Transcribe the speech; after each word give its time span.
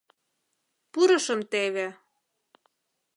Пурышым 0.91 1.41
теве. 1.51 1.87